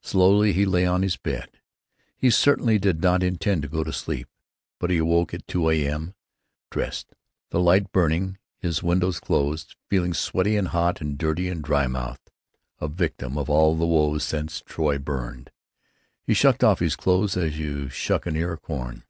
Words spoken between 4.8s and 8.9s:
he awoke at 2 a.m., dressed, the light burning, his